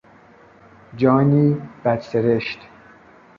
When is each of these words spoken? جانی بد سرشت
جانی 0.95 1.61
بد 1.85 1.99
سرشت 2.01 2.59